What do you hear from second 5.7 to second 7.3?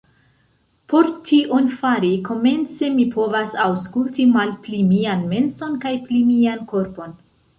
kaj pli mian korpon.